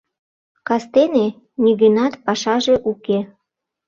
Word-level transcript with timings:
Кастене 0.67 1.25
нигӧнат 1.63 2.13
пашаже 2.25 2.75
уке... 2.91 3.19